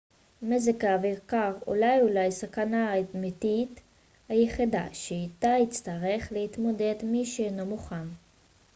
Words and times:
מזג 0.41 0.85
אוויר 0.85 1.19
קר 1.25 1.53
הוא 1.65 1.75
אולי 2.01 2.27
הסכנה 2.27 2.89
האמתית 2.91 3.79
היחידה 4.29 4.85
שאיתה 4.93 5.49
יצטרך 5.63 6.31
להתמודד 6.31 6.95
מי 7.03 7.25
שאינו 7.25 7.65
מוכן 7.65 8.07